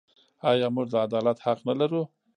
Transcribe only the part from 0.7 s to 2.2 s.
موږ د عدالت حق نلرو؟